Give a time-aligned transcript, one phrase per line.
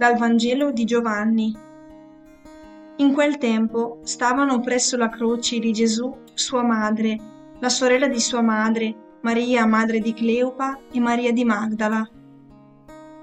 [0.00, 1.54] Dal Vangelo di Giovanni.
[2.96, 7.18] In quel tempo stavano presso la croce di Gesù sua madre,
[7.58, 12.08] la sorella di sua madre, Maria, madre di Cleopa e Maria di Magdala.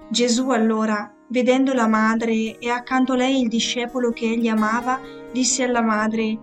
[0.07, 5.01] Gesù allora, vedendo la madre e accanto a lei il discepolo che egli amava,
[5.31, 6.37] disse alla madre,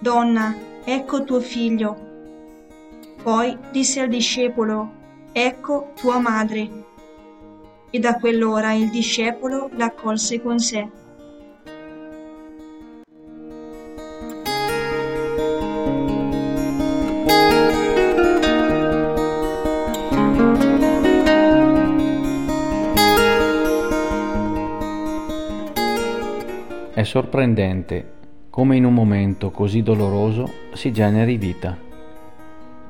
[0.00, 0.54] Donna,
[0.84, 1.96] ecco tuo figlio.
[3.22, 5.00] Poi disse al discepolo,
[5.32, 6.90] Ecco tua madre
[7.92, 10.88] e da quell'ora il discepolo l'accolse con sé.
[26.94, 28.12] È sorprendente
[28.48, 31.76] come in un momento così doloroso si generi vita.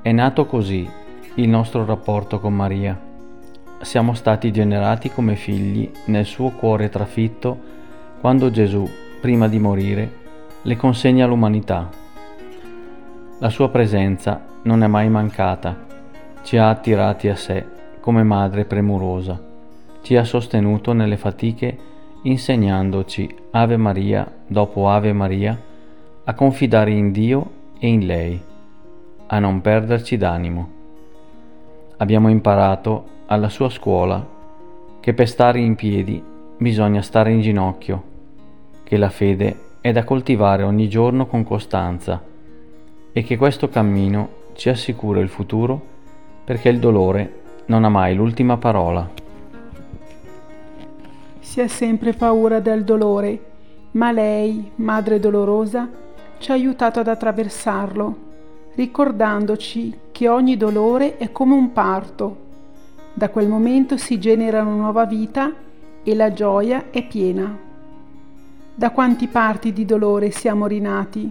[0.01, 0.89] È nato così
[1.37, 3.11] il nostro rapporto con Maria
[3.83, 7.71] siamo stati generati come figli nel suo cuore trafitto
[8.21, 8.89] quando Gesù,
[9.21, 10.21] prima di morire,
[10.63, 11.91] le consegna l'umanità.
[13.41, 15.87] La sua presenza non è mai mancata,
[16.43, 17.67] ci ha attirati a sé
[17.99, 19.41] come madre premurosa,
[20.03, 21.91] ci ha sostenuto nelle fatiche
[22.23, 25.61] insegnandoci Ave Maria dopo Ave Maria
[26.25, 28.41] a confidare in Dio e in lei,
[29.27, 30.71] a non perderci d'animo.
[31.97, 34.25] Abbiamo imparato alla sua scuola
[35.01, 36.23] che per stare in piedi
[36.59, 38.03] bisogna stare in ginocchio,
[38.85, 42.23] che la fede è da coltivare ogni giorno con costanza
[43.11, 45.81] e che questo cammino ci assicura il futuro
[46.45, 49.09] perché il dolore non ha mai l'ultima parola.
[51.41, 53.45] Si ha sempre paura del dolore,
[53.93, 55.89] ma lei, Madre Dolorosa,
[56.39, 58.17] ci ha aiutato ad attraversarlo,
[58.75, 62.42] ricordandoci che ogni dolore è come un parto
[63.15, 65.53] da quel momento si genera una nuova vita
[66.03, 67.59] e la gioia è piena.
[68.75, 71.31] Da quanti parti di dolore siamo rinati?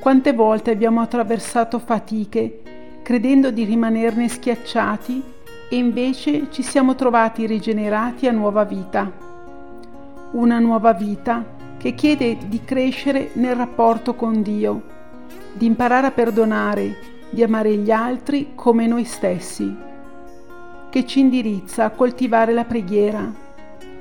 [0.00, 2.60] Quante volte abbiamo attraversato fatiche
[3.02, 5.22] credendo di rimanerne schiacciati
[5.68, 9.10] e invece ci siamo trovati rigenerati a nuova vita.
[10.32, 11.44] Una nuova vita
[11.78, 14.82] che chiede di crescere nel rapporto con Dio,
[15.52, 16.96] di imparare a perdonare,
[17.30, 19.90] di amare gli altri come noi stessi
[20.92, 23.32] che ci indirizza a coltivare la preghiera,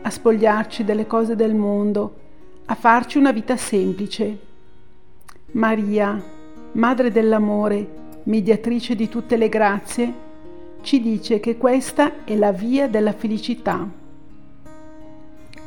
[0.02, 2.16] a spogliarci delle cose del mondo,
[2.66, 4.38] a farci una vita semplice.
[5.52, 6.22] Maria,
[6.74, 7.88] Madre dell'amore,
[8.24, 10.14] mediatrice di tutte le grazie,
[10.82, 13.88] ci dice che questa è la via della felicità.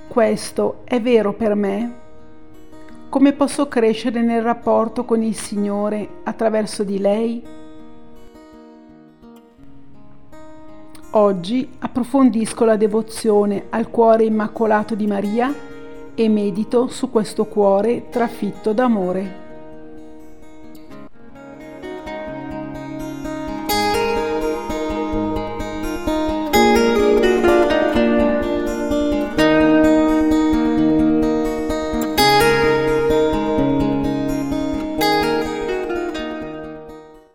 [0.07, 1.95] Questo è vero per me?
[3.09, 7.64] Come posso crescere nel rapporto con il Signore attraverso di lei?
[11.17, 15.55] Oggi approfondisco la devozione al cuore immacolato di Maria
[16.13, 19.44] e medito su questo cuore trafitto d'amore.